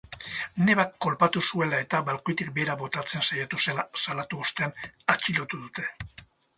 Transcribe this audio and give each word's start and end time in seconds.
Nebak 0.69 0.95
kolpatu 1.05 1.43
zuela 1.49 1.83
eta 1.85 2.01
balkoitik 2.09 2.51
behera 2.57 2.79
botatzen 2.81 3.29
saiatu 3.31 3.63
zela 3.69 3.87
salatu 4.09 4.45
ostean 4.49 4.77
atxilotu 5.17 5.67
dute. 5.67 5.91